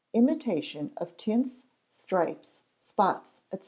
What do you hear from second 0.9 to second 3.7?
of Tints, Stripes, Spots, &c.